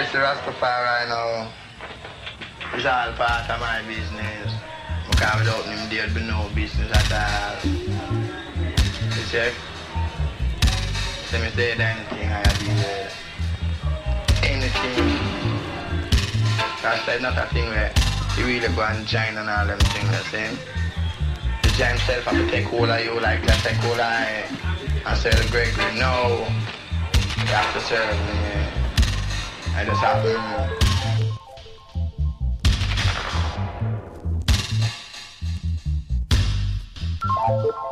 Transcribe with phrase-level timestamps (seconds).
[0.00, 1.52] The Rastafari now.
[2.72, 4.50] It's all part of my business.
[5.10, 7.70] Because without him, there'd be no business at all.
[7.70, 9.52] You see?
[11.26, 13.10] So me say anything I do there.
[14.42, 15.20] Anything.
[16.82, 17.92] That's not a thing where
[18.38, 20.58] you really go and join and all them things, same.
[21.62, 24.48] The giant himself have to take hold of you like that take hold of I
[25.06, 26.00] and serve Gregory.
[26.00, 26.48] No.
[27.36, 28.59] You have to serve me.
[29.80, 30.70] I just have to.
[37.50, 37.89] Is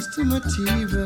[0.00, 0.99] estimativo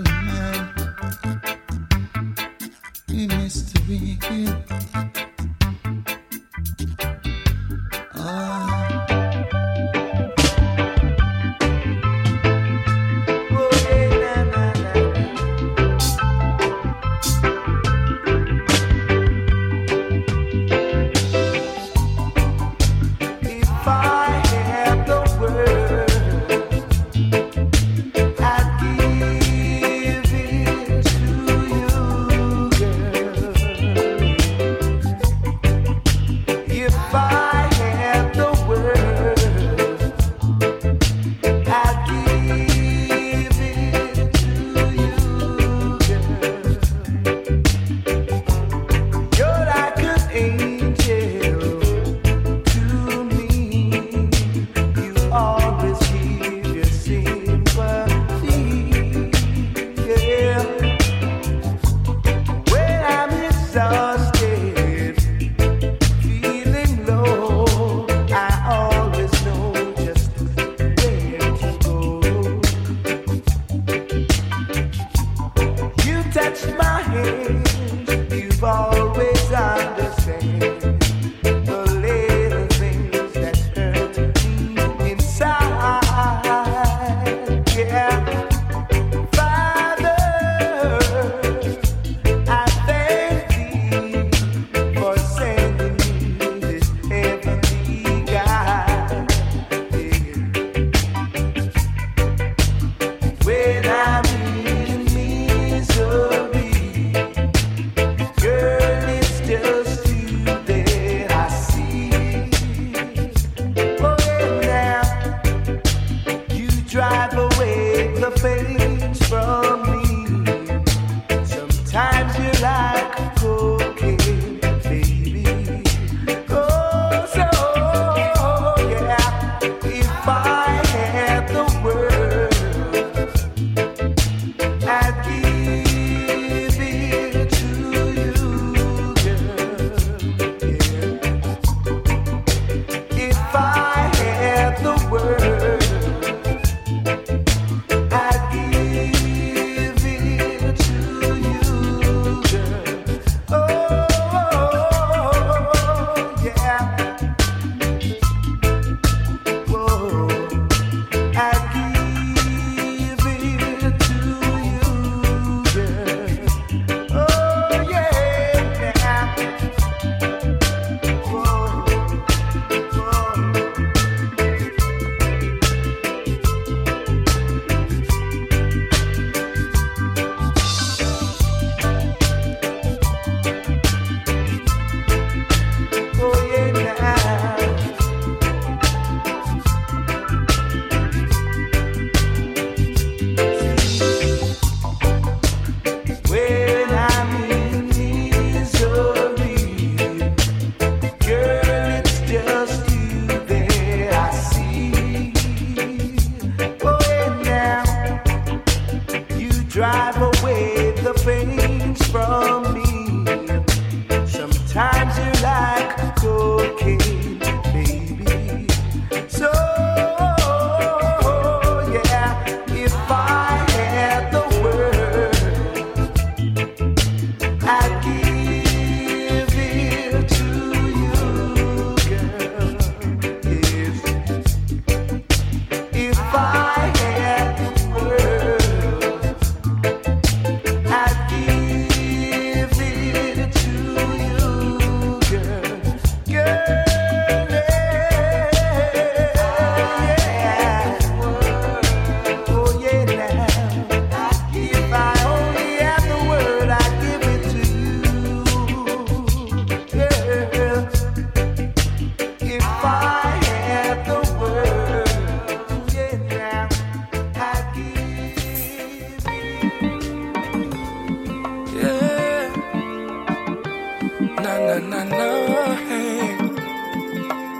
[274.58, 275.74] na na na.
[275.88, 276.36] Hey.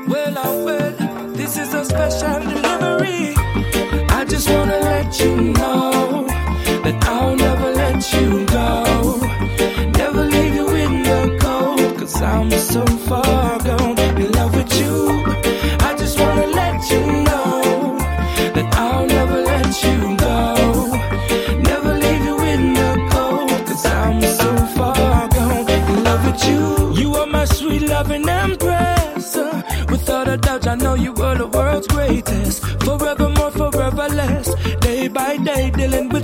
[0.06, 0.92] Well, oh, well,
[1.32, 3.34] this is a special delivery.
[4.08, 5.83] I just wanna let you know.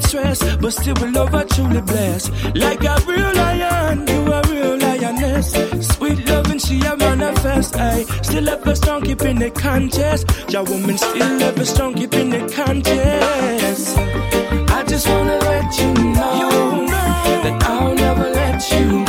[0.01, 2.31] with stress, but still with love I truly bless.
[2.55, 5.53] Like a real lion, you a real lioness.
[5.95, 7.77] Sweet love and she a manifest.
[7.77, 10.25] I still ever strong, keeping it conscious.
[10.49, 13.97] Your woman still ever strong, keeping it conscious.
[13.97, 17.43] I just wanna let you know, you know.
[17.45, 19.00] that I'll never let you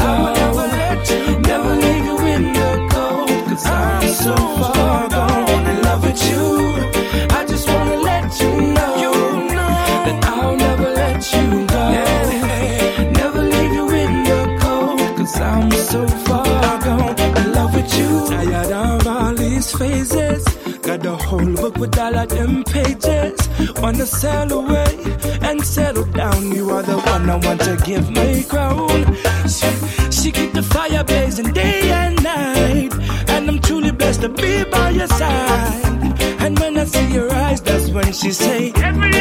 [20.02, 20.44] phrases.
[20.80, 23.40] Got the whole book with all of them pages.
[23.82, 24.98] Wanna sail away
[25.42, 26.52] and settle down.
[26.52, 29.06] You are the one I want to give me crown.
[29.48, 29.70] She,
[30.12, 32.94] she keep the fire blazing day and night.
[33.30, 36.22] And I'm truly blessed to be by your side.
[36.42, 39.21] And when I see your eyes, that's when she say, Every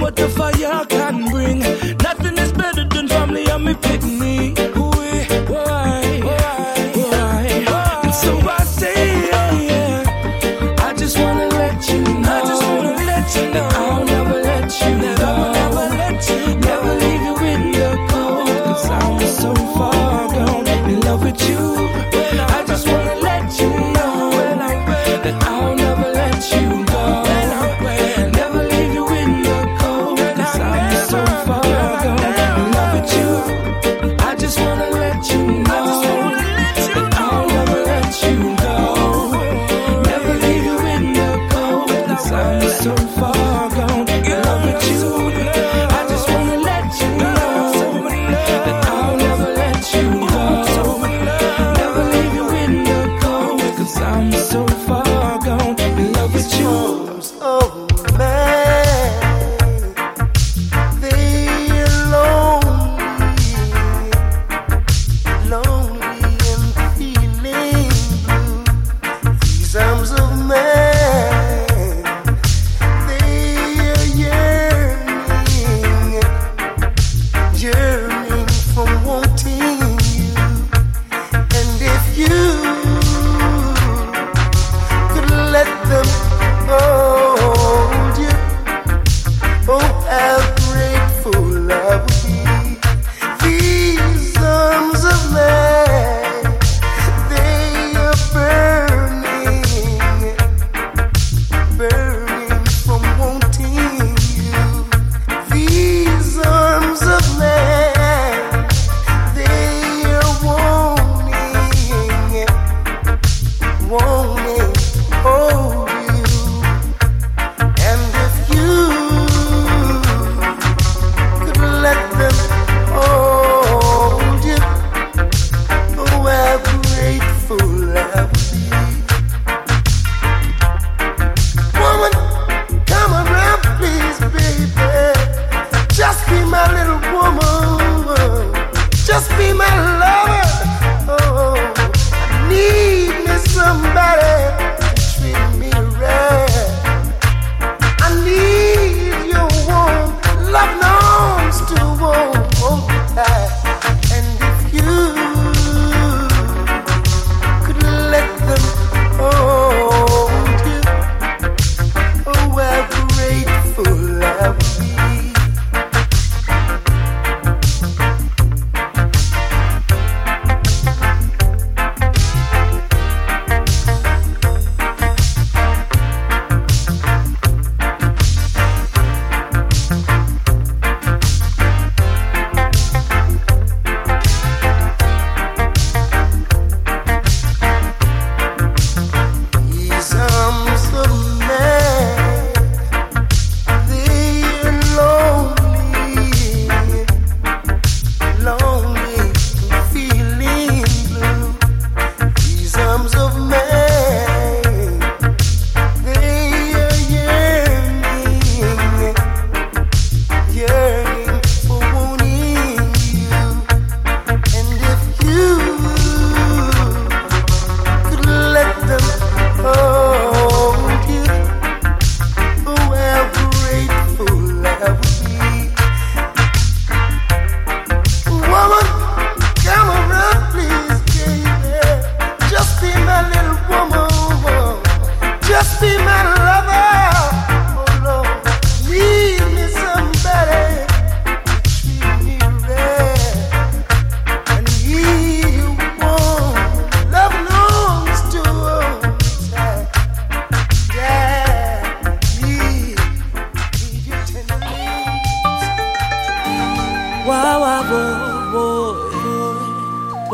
[0.00, 0.84] what the fire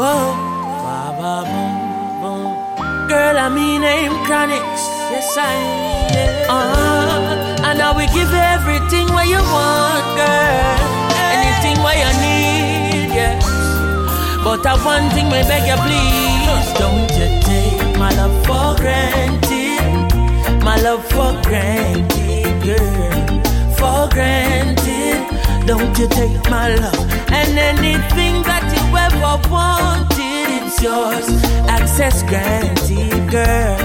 [0.00, 0.32] whoa,
[1.20, 3.06] whoa.
[3.08, 4.88] Girl, I mean name Chronixx.
[5.12, 6.48] Yes, I am.
[6.48, 10.78] Uh, and I will give everything what you want, girl.
[11.36, 13.44] Anything what you need, yes.
[14.42, 16.68] But I one thing, may beg you, please.
[16.80, 20.64] Don't you take my love for granted.
[20.64, 23.26] My love for granted, girl.
[23.76, 25.20] For granted.
[25.66, 28.59] Don't you take my love and anything that
[29.30, 31.28] ever wanted, it's yours.
[31.68, 33.78] Access granted, girl.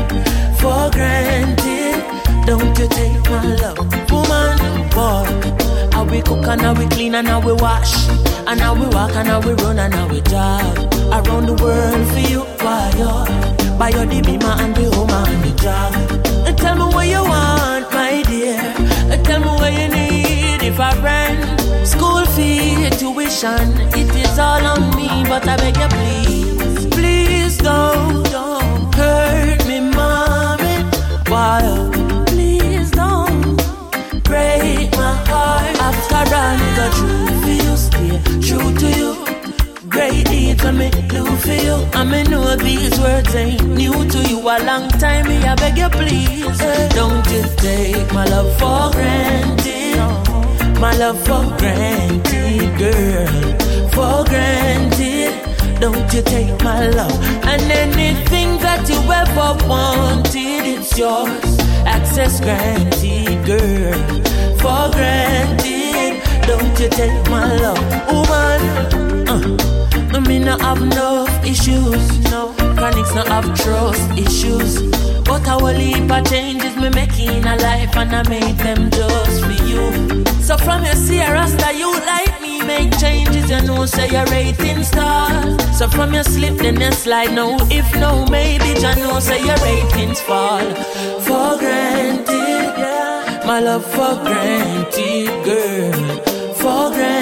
[0.60, 2.04] For granted.
[2.46, 3.80] Don't you take my love,
[4.12, 4.58] woman,
[4.90, 5.26] boy.
[5.92, 8.08] How we cook and how we clean and how we wash.
[8.48, 10.78] And how we walk and how we run and how we jog.
[11.12, 13.78] Around the world for you, why you?
[13.78, 16.58] By your the bima and the home and the job.
[16.58, 18.62] Tell me what you want, my dear.
[19.24, 21.55] Tell me what you need if I rent.
[21.86, 28.24] School fee, tuition, it is all on me, but I beg you please, please don't,
[28.32, 30.78] don't hurt me, mommy.
[31.30, 31.62] Why?
[32.26, 33.56] Please don't
[34.24, 35.78] break my heart.
[35.80, 39.88] After all, nigga, true for you, stay true to you.
[39.88, 41.76] Great deeds when me do for you.
[41.94, 44.40] I me know these words ain't new to you.
[44.40, 46.62] A long time, me I beg you please.
[46.62, 46.90] Eh.
[46.96, 49.76] Don't you take my love for granted
[50.80, 53.90] my love for granted, girl.
[53.90, 55.34] For granted,
[55.80, 57.14] don't you take my love.
[57.46, 61.60] And anything that you ever wanted, it's yours.
[61.86, 64.00] Access granted, girl.
[64.60, 67.84] For granted, don't you take my love.
[68.12, 72.54] Woman, uh, mean, I have no issues, no.
[72.76, 75.15] Chronixx no have trust issues.
[75.26, 79.44] But I will leave a changes me making a life and I made them just
[79.44, 80.24] for you.
[80.42, 84.84] So from your Sierra star, you like me, make changes, you know, say your rating
[84.84, 85.30] star.
[85.74, 89.58] So from your slip, then you slide, no, if no, maybe, you know, say your
[89.58, 90.66] ratings fall.
[91.26, 93.44] For granted, yeah.
[93.46, 96.54] my love for granted, girl.
[96.54, 97.15] For granted,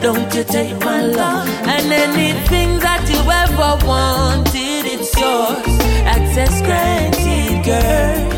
[0.00, 1.46] don't you take my love.
[1.66, 5.76] And anything that you ever wanted, it's yours.
[6.06, 8.30] Access granted, girl.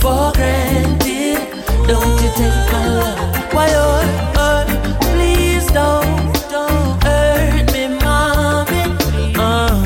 [0.00, 1.40] For granted,
[1.86, 3.52] don't you take my love.
[3.52, 4.64] Why, oh, oh,
[5.12, 8.82] please don't, don't hurt me, mommy.
[9.36, 9.76] Uh,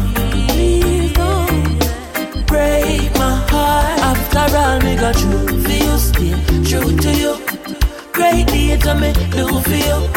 [0.49, 3.99] please don't break my heart.
[4.11, 7.35] After all, me got you, still true to you.
[8.13, 10.14] Great to me, do you.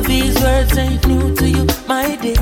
[0.00, 2.36] These words ain't new to you, my dear.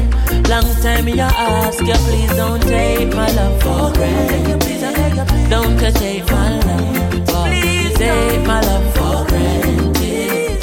[0.49, 5.51] Long time me I ask you, please don't take my love for granted.
[5.51, 10.61] Don't you take my love, for please take my love for granted.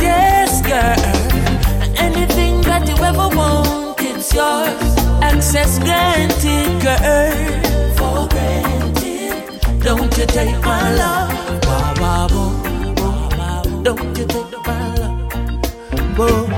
[0.00, 1.00] Yes, girl.
[1.98, 4.96] Anything that you ever want, it's yours.
[5.22, 7.50] Access granted, girl.
[7.96, 9.82] For granted.
[9.82, 11.30] Don't you take my love.
[13.82, 14.89] Don't you take my love,
[16.20, 16.50] boom,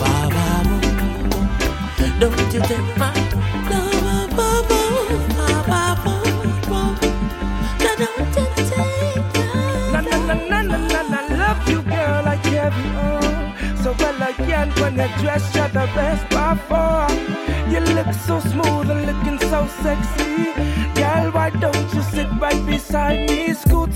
[0.00, 0.46] ba ba.
[2.20, 3.12] Don't you take my
[3.70, 6.94] love, ba ba boom, ba ba boom, boom.
[7.82, 8.56] Don't you take
[9.92, 13.34] Na na na na na na love you, girl, I carry on
[13.82, 17.10] so elegant when you dress, you're the best by far.
[17.72, 20.52] You look so smooth and looking so sexy,
[20.98, 21.30] girl.
[21.36, 23.52] Why don't you sit right beside me?
[23.54, 23.92] Scoot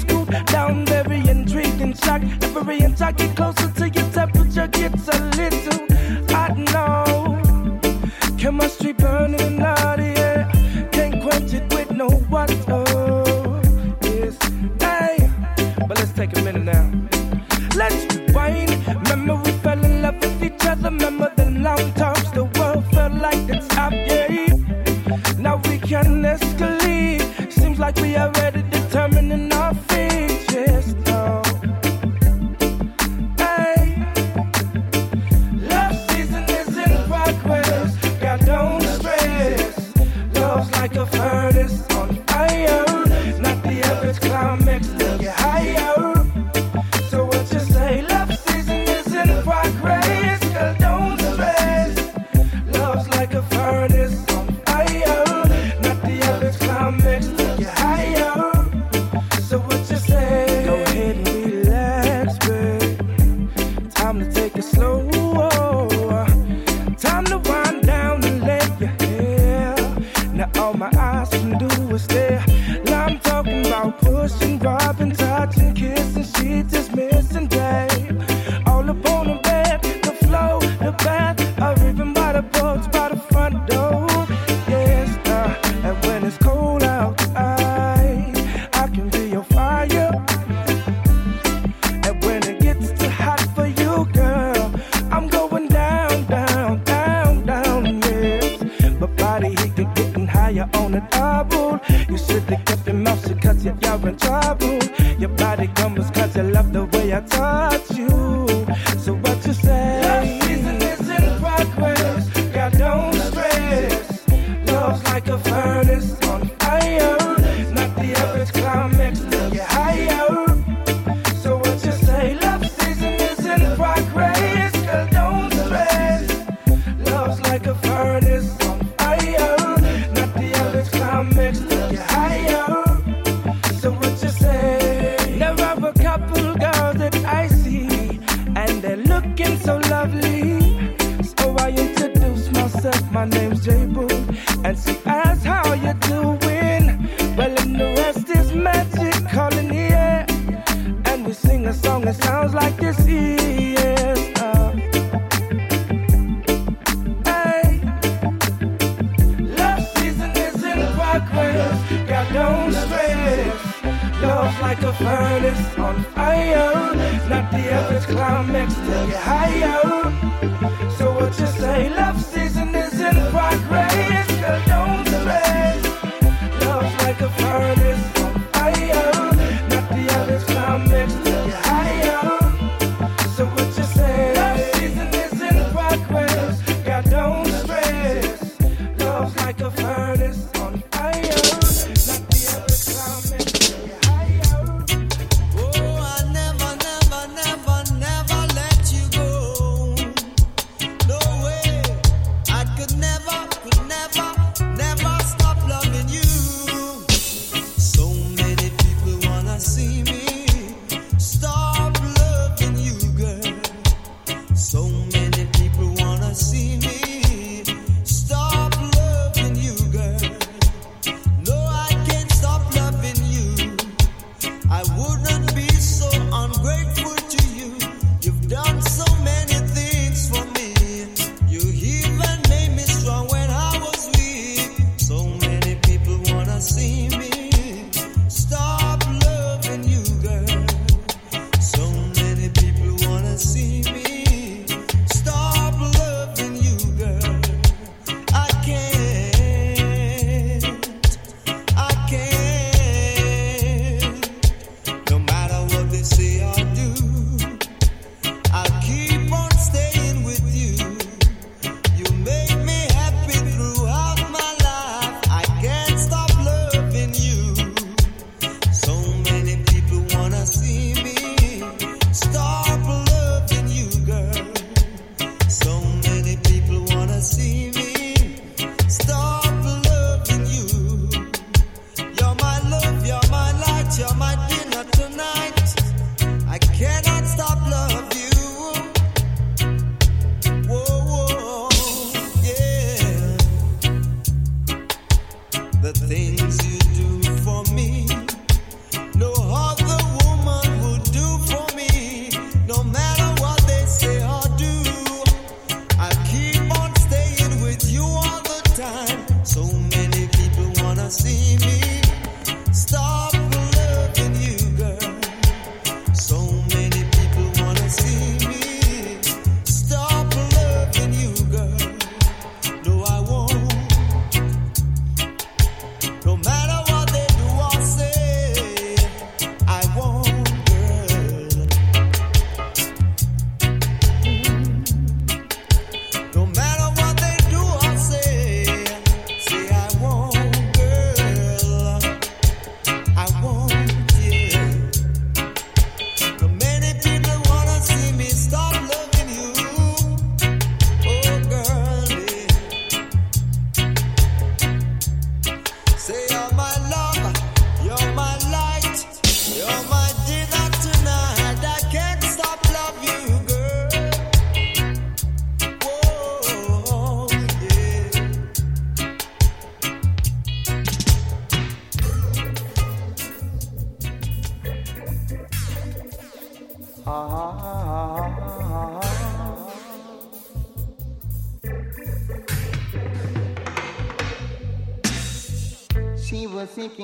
[308.75, 309.45] time.
[309.45, 309.84] So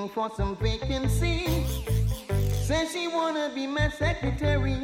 [0.00, 1.64] looking for some vacancy.
[2.62, 4.76] Says she wanna be my secretary.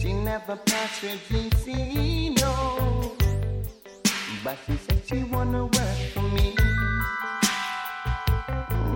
[0.00, 3.12] She never passed her GC, no.
[4.44, 6.54] But she said she wanna work for me.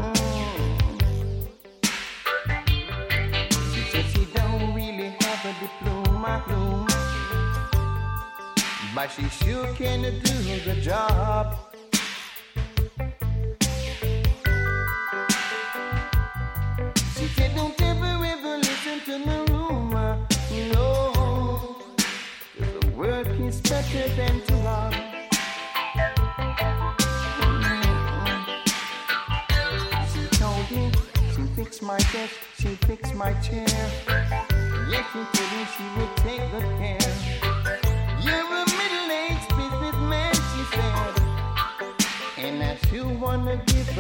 [0.03, 0.17] Mm.
[3.73, 6.35] She said she don't really have a diploma,
[8.95, 11.46] but she sure can do the job.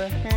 [0.09, 0.37] Uh-huh.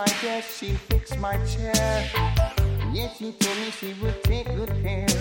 [0.00, 0.04] my
[0.42, 0.72] she
[1.46, 1.72] chair.
[2.92, 5.15] Yes, she told me she would take good care.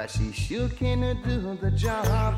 [0.00, 2.34] but she sure can do the job.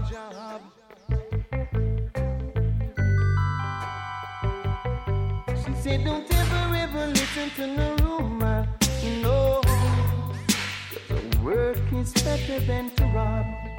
[5.64, 8.66] She said, Don't ever, ever listen to no rumor,
[9.22, 9.60] No,
[11.08, 13.71] the work is better than to rob.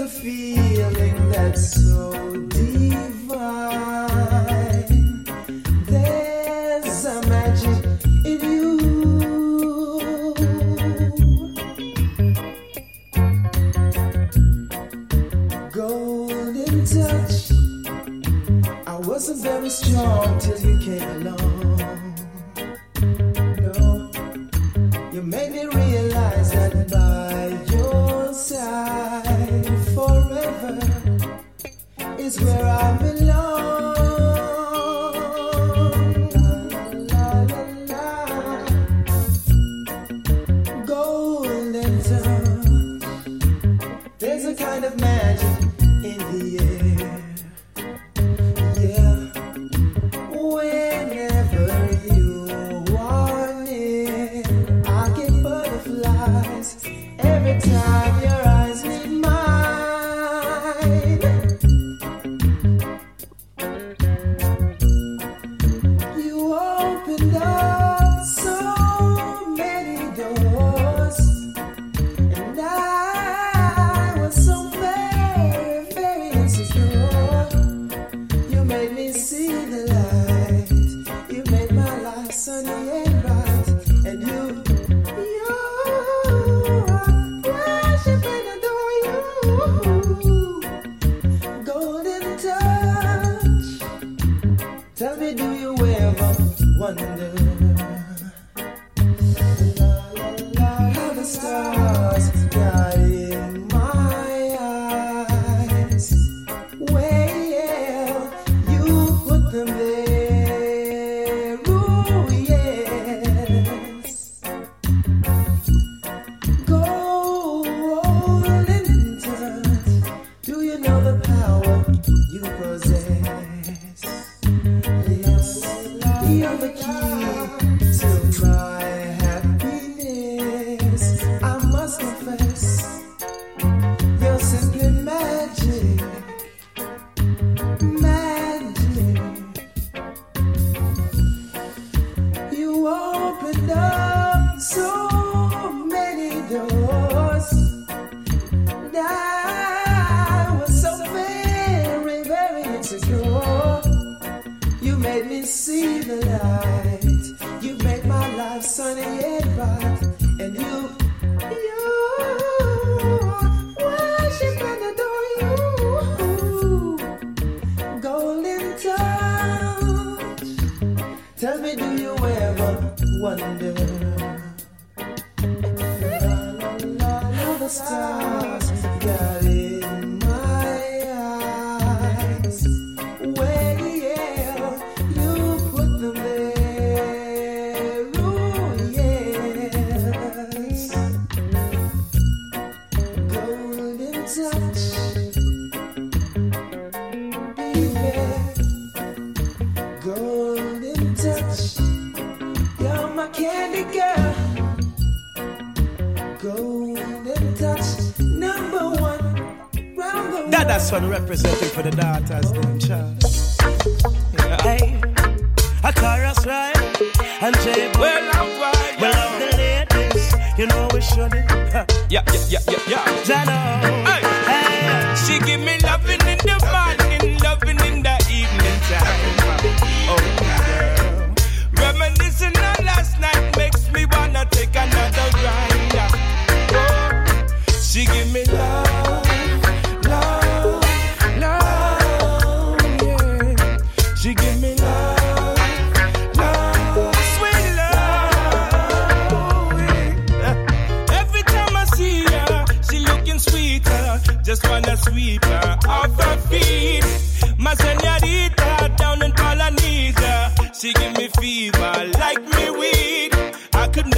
[0.00, 2.12] a feeling that's so
[2.48, 3.09] deep.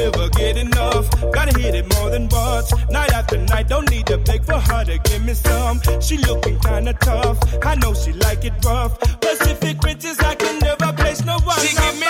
[0.05, 1.07] never get enough.
[1.33, 2.73] Gotta hit it more than once.
[2.91, 5.81] Night after night, don't need to beg for her to give me some.
[6.01, 7.39] She looking kinda tough.
[7.65, 8.99] I know she like it rough.
[9.21, 11.59] Pacific Princess, I can never place no one.
[11.61, 12.07] She give me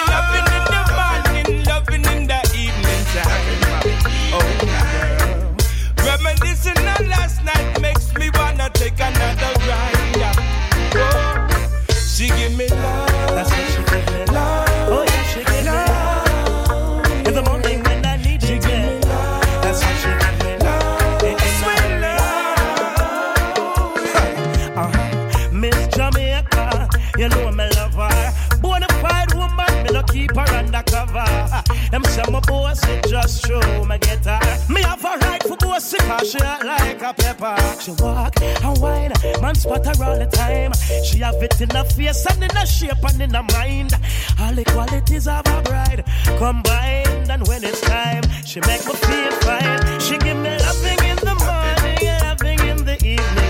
[36.24, 37.56] she act like a pepper.
[37.80, 40.72] She walk and whine, man spot her all the time.
[41.04, 43.92] She have it in her face and in her shape and in her mind.
[44.40, 46.04] All the qualities of a bride
[46.38, 50.00] combined, and when it's time, she make me feel fine.
[50.00, 53.41] She give me loving in the morning, loving in the evening.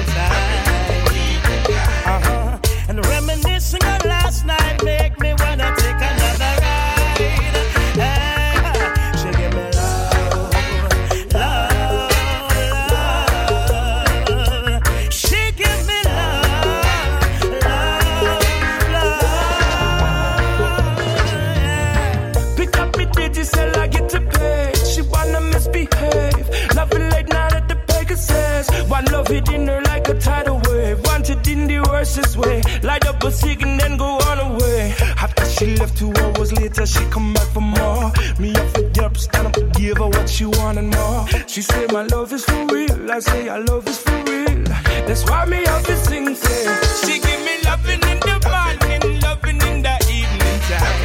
[36.87, 38.13] said she come back for more.
[38.39, 41.27] Me up for yups, and I'm give her what she want and more.
[41.47, 43.11] She say my love is for real.
[43.11, 44.65] I say our love is for real.
[45.07, 46.65] That's why me up to sing say.
[47.05, 50.99] She give me loving in the morning, loving in the evening time.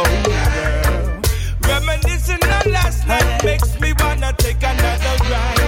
[0.00, 1.22] Oh girl,
[1.68, 5.59] reminiscing on last night makes me wanna take another ride.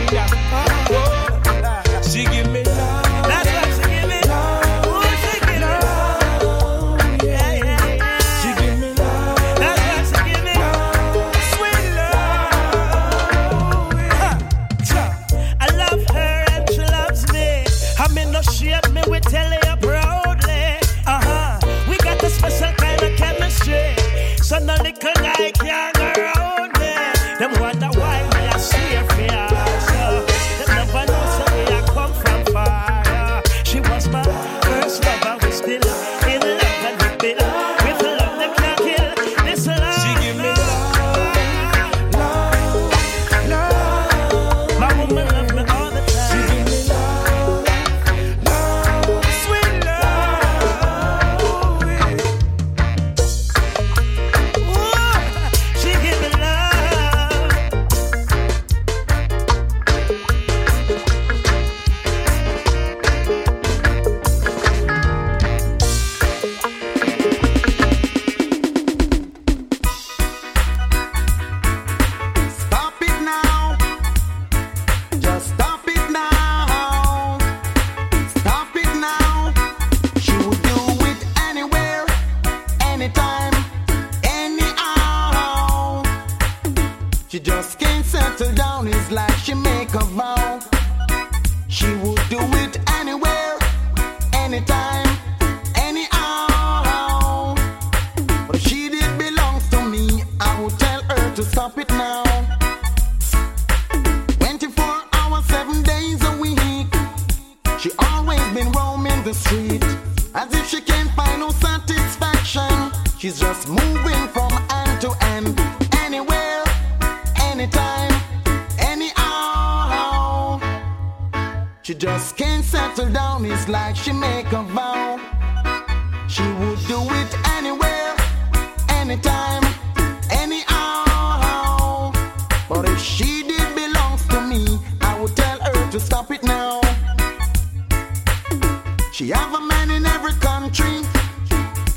[139.22, 141.04] She have a man in every country.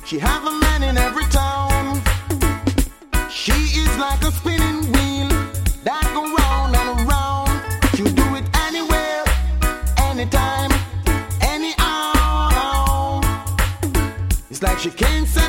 [0.05, 1.99] She have a man in every town.
[3.32, 5.30] She is like a spinning wheel
[5.84, 7.49] that go round and round.
[7.95, 9.23] She do it anywhere,
[9.97, 10.69] anytime,
[11.41, 13.21] anyhow.
[14.51, 15.44] It's like she can't say.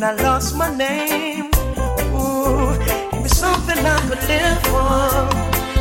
[0.00, 1.50] When I lost my name.
[2.16, 2.72] Ooh,
[3.10, 5.00] give me something I could live for.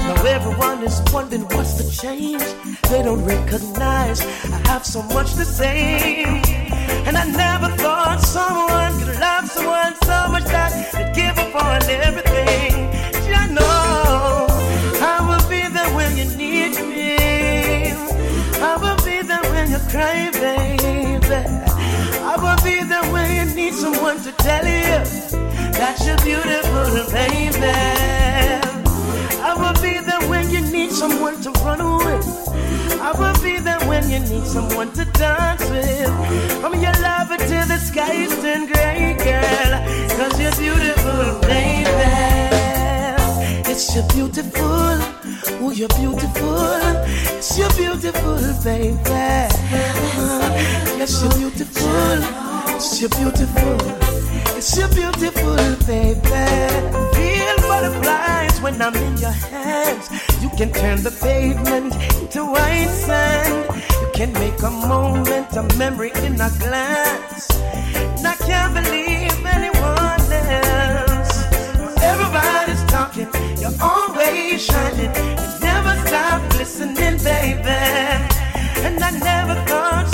[0.07, 2.43] Now everyone is wondering what's the change.
[2.89, 4.19] They don't recognize
[4.55, 6.23] I have so much to say.
[7.07, 11.81] And I never thought someone could love someone so much that they'd give up on
[11.83, 12.73] everything.
[13.41, 14.47] I know
[15.13, 17.93] I will be there when you need me.
[18.69, 20.29] I will be there when you cry,
[23.79, 24.99] someone to tell you
[25.79, 27.79] that you're beautiful, baby.
[29.39, 32.27] I will be there when you need someone to run with.
[32.99, 36.11] I will be there when you need someone to dance with.
[36.61, 39.71] I'm your lover till the skies turn gray, girl.
[40.17, 42.11] Cause you're beautiful, baby.
[43.71, 44.99] It's you're beautiful,
[45.63, 46.81] oh you're beautiful.
[47.37, 48.97] It's you're beautiful, baby.
[50.19, 50.49] Uh,
[50.99, 52.48] yes, you're beautiful.
[52.81, 53.75] It's you're beautiful.
[54.55, 56.15] It's you're beautiful, baby.
[57.13, 60.09] Feel butterflies when I'm in your hands.
[60.41, 63.83] You can turn the pavement into white sand.
[64.01, 67.51] You can make a moment a memory in a glance.
[67.51, 71.33] And I can't believe anyone else.
[72.01, 73.27] Everybody's talking,
[73.59, 75.13] you're always shining.
[75.41, 77.75] You never stop listening, baby.
[78.87, 80.08] And I never thought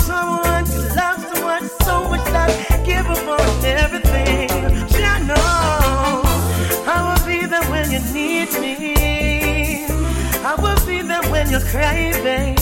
[11.35, 12.55] when you cry, baby.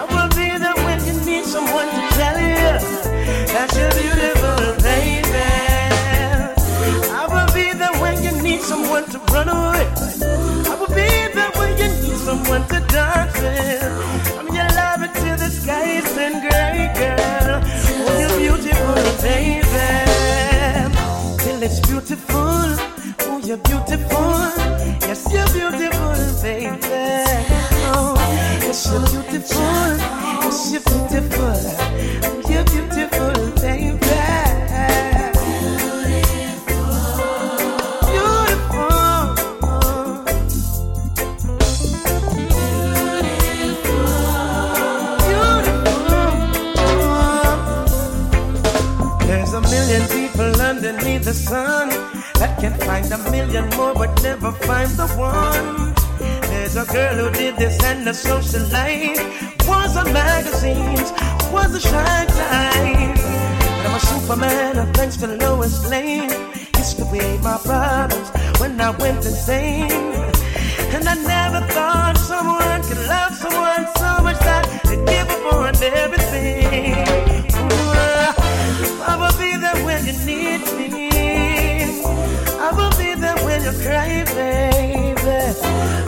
[0.00, 2.70] I will be there when you need someone to tell you
[3.52, 5.48] that you're beautiful, baby.
[7.20, 9.86] I will be there when you need someone to run away.
[10.70, 13.84] I will be there when you need someone to dance with.
[14.38, 17.60] I'm your lover till the skies turn gray, girl.
[18.08, 19.88] Oh, you're beautiful, baby.
[21.44, 22.68] Till it's beautiful.
[23.28, 24.77] Oh, you're beautiful.
[51.28, 51.90] The sun
[52.40, 55.87] that can find a million more but never find the one.
[56.70, 59.16] There's a girl who did this and the socialite
[59.66, 61.10] was on magazines,
[61.50, 63.14] was a shy time.
[63.16, 66.28] But I'm a superman, and thanks to Lois Lane.
[66.76, 68.28] Used to be my problems
[68.60, 69.90] when I went insane.
[70.92, 75.74] And I never thought someone could love someone so much that they'd give up on
[75.82, 77.06] everything.
[79.08, 82.02] I will be there when you need me.
[82.60, 86.07] I will be there when you cry, baby.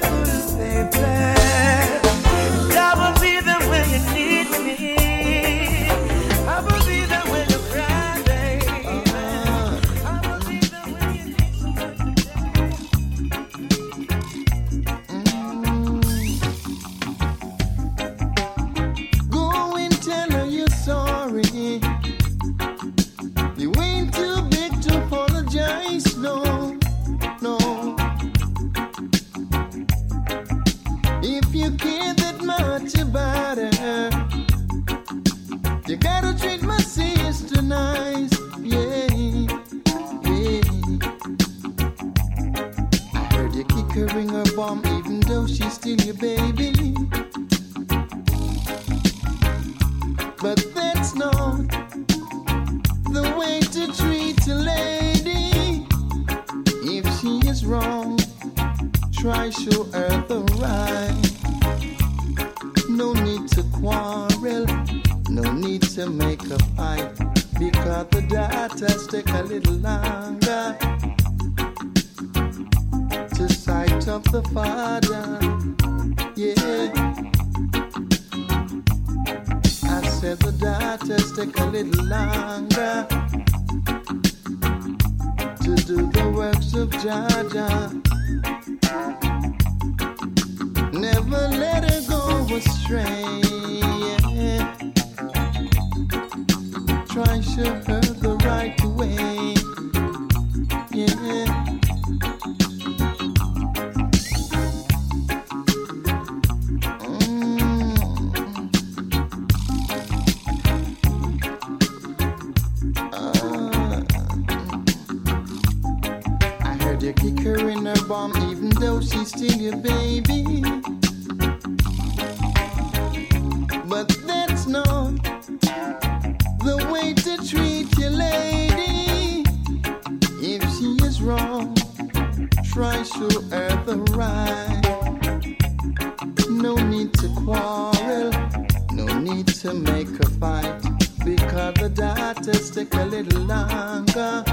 [142.41, 144.43] daughters take a little longer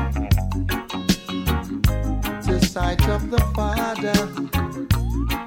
[2.42, 4.12] to sight of the father.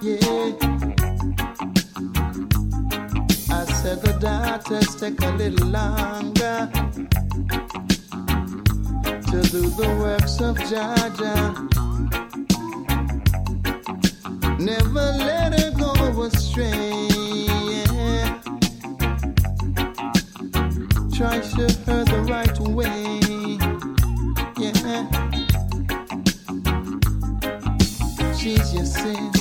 [0.01, 0.55] Yeah.
[3.55, 6.69] I said oh, the daughters take a little longer
[9.29, 11.37] to do the works of Jaja.
[14.59, 17.20] Never let her go astray.
[21.22, 23.19] Try show her the right way.
[24.57, 25.05] Yeah.
[28.34, 29.40] She's your sister.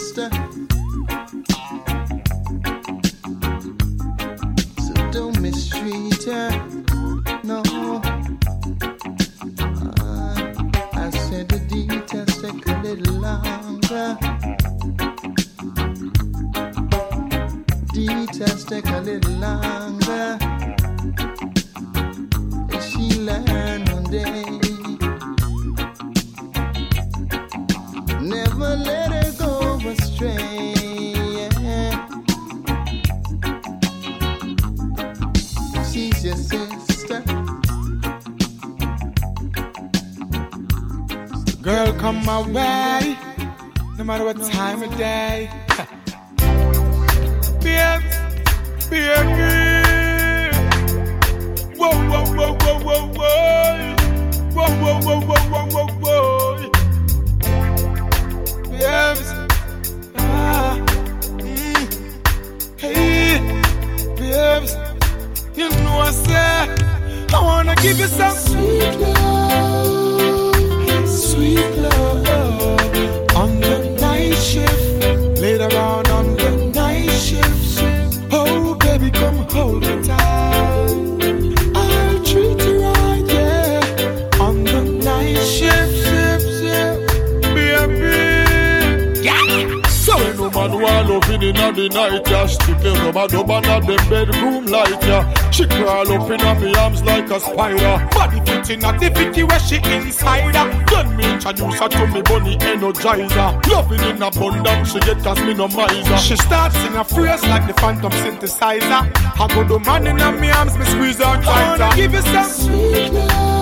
[93.80, 95.50] Dub the bedroom light, yeah.
[95.50, 98.08] She crawl up in my arms like a spider.
[98.12, 100.84] Body fit in a difficulty where she inside her.
[100.86, 103.66] Then me introduce her to me bunny energizer.
[103.66, 106.16] Loving in abundance, she get cause me no miser.
[106.18, 109.10] She starts sing a phrase like the phantom synthesizer.
[109.14, 111.96] I go the man in my arms, me squeeze her tighter.
[111.96, 113.59] Give you some sweet love,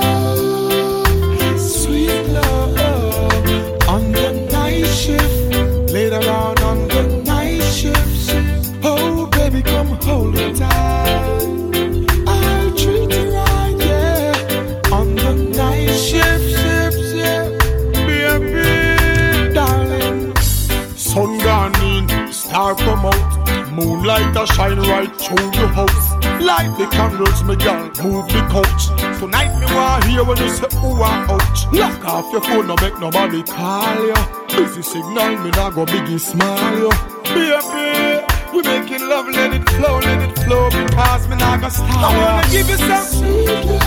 [24.38, 26.12] a shine right through your house.
[26.40, 28.86] Light the candles, me girl, move the couch.
[29.18, 31.66] Tonight me want hear when you say ooh and ouch.
[31.72, 34.14] Lock off your phone, no make nobody call you.
[34.48, 36.90] Busy signal, me nah go biggie smile you.
[37.34, 38.22] Baby,
[38.54, 41.90] we making love, let it flow, let it flow because me nah go stop.
[41.90, 43.82] I wanna give you some sweet love,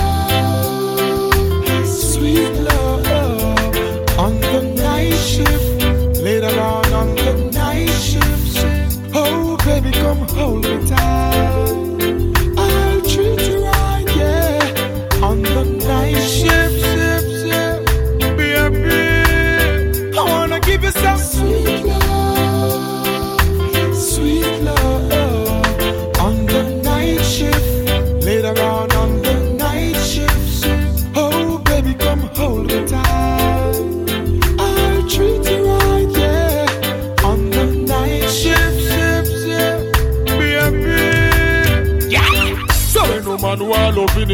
[1.87, 3.07] sweet love
[4.19, 5.69] on the night shift.
[6.21, 7.50] Later on on the
[10.33, 11.20] hold me tight.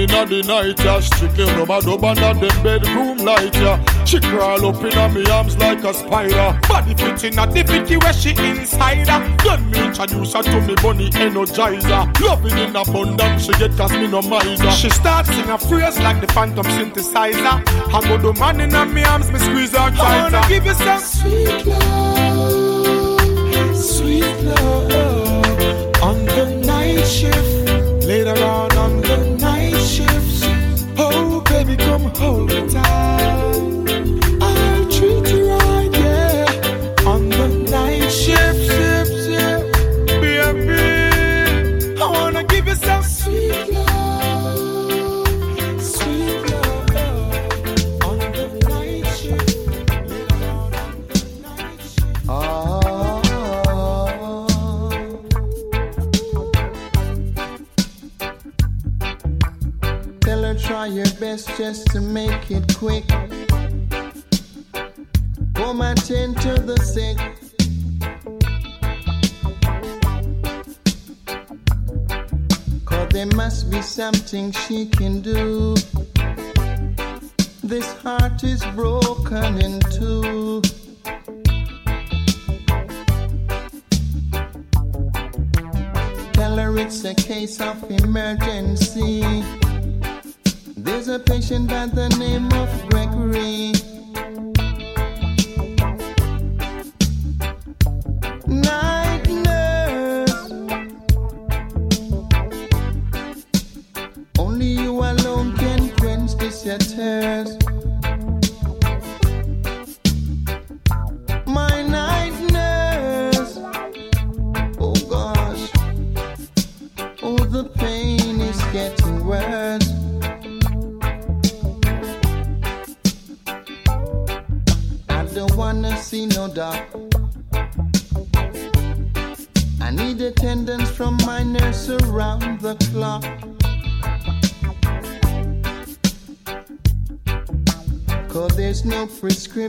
[0.08, 0.99] inna the night, yeah.
[0.99, 3.84] Strictly rubber dub under the bedroom light, yeah.
[4.05, 6.60] She crawl up inna me arms like a spider.
[6.68, 9.38] Body fit inna the picky where she inside her.
[9.43, 12.20] Then me introduce her to me bunny energizer.
[12.22, 14.08] Loving in abundance, she get cause me.
[14.72, 17.64] She starts in a phrase like the phantom synthesizer.
[17.93, 20.01] I go the man inna me arms, me squeeze her tighter.
[20.01, 22.66] I wanna give you some sweet love.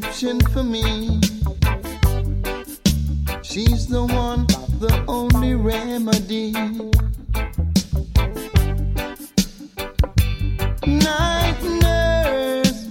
[0.00, 1.20] prescription for me.
[3.42, 4.46] She's the one,
[4.78, 6.52] the only remedy.
[10.86, 12.86] Night nurse,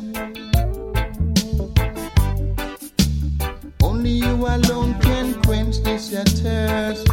[3.83, 7.07] only you alone can quench this thirst.